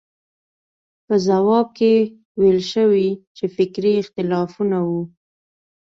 په 1.05 1.15
ځواب 1.27 1.67
کې 1.77 1.93
ویل 2.39 2.61
شوي 2.73 3.07
چې 3.37 3.45
فکري 3.55 3.93
اختلافونه 4.03 4.77
وو. 4.87 5.01